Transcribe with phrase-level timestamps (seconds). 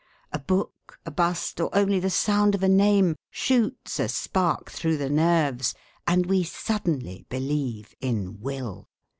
[0.33, 4.97] A book, a bust, or only the sound of a name shoots a spark through
[4.97, 5.75] the nerves,
[6.07, 8.89] and we suddenly believe in will.